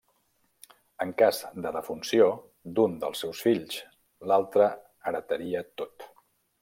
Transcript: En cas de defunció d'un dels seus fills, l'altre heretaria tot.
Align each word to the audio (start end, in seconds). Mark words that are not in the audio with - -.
En 1.03 1.11
cas 1.21 1.41
de 1.65 1.73
defunció 1.75 2.29
d'un 2.79 2.95
dels 3.03 3.21
seus 3.25 3.43
fills, 3.49 3.77
l'altre 4.33 4.71
heretaria 5.13 5.63
tot. 5.83 6.09